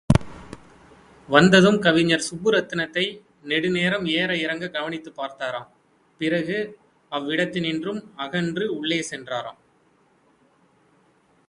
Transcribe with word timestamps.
வந்ததும் 1.29 1.79
கவிஞர் 1.79 2.23
சுப்புரத்தினத்தை 2.31 3.21
நெடுநேரம் 3.43 4.05
ஏற 4.05 4.37
இறங்கக் 4.37 4.73
கவனித்துப் 4.73 5.21
பார்த்தாராம் 5.21 5.67
பிறகு 6.17 6.79
அவ்விடத்தினின்றும் 7.11 8.03
அகன்று 8.15 8.77
உள்ளே 8.77 9.05
சென்றாராம். 9.09 9.59